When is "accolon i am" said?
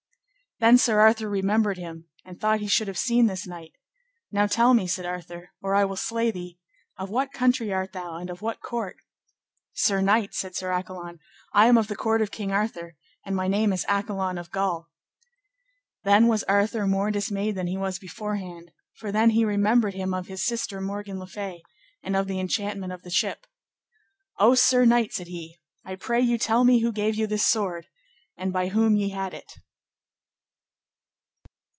10.71-11.79